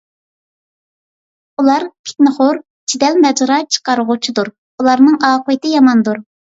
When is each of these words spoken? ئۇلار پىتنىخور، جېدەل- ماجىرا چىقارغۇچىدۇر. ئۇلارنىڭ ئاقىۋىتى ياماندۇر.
ئۇلار 1.57 1.85
پىتنىخور، 2.09 2.63
جېدەل- 2.95 3.21
ماجىرا 3.27 3.61
چىقارغۇچىدۇر. 3.79 4.53
ئۇلارنىڭ 4.81 5.25
ئاقىۋىتى 5.33 5.81
ياماندۇر. 5.81 6.29